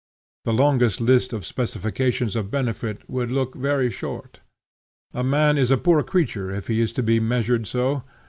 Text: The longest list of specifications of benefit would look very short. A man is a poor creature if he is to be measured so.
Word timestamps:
The 0.45 0.53
longest 0.53 0.99
list 0.99 1.31
of 1.31 1.45
specifications 1.45 2.35
of 2.35 2.49
benefit 2.49 3.07
would 3.07 3.29
look 3.31 3.53
very 3.53 3.91
short. 3.91 4.39
A 5.13 5.23
man 5.23 5.59
is 5.59 5.69
a 5.69 5.77
poor 5.77 6.01
creature 6.01 6.49
if 6.49 6.69
he 6.69 6.81
is 6.81 6.91
to 6.93 7.03
be 7.03 7.19
measured 7.19 7.67
so. 7.67 8.01